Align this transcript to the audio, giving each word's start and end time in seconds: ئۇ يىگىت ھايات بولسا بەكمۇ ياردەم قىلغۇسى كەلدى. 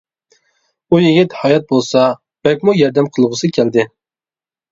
ئۇ 0.95 1.01
يىگىت 1.01 1.33
ھايات 1.41 1.67
بولسا 1.73 2.05
بەكمۇ 2.47 2.75
ياردەم 2.79 3.13
قىلغۇسى 3.17 3.51
كەلدى. 3.59 3.87